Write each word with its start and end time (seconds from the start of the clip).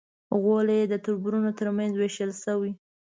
غولی 0.41 0.75
یې 0.81 0.85
د 0.89 0.93
تربرونو 1.05 1.51
تر 1.59 1.67
منځ 1.77 1.93
وېشل 1.95 2.31
شوی. 2.43 2.71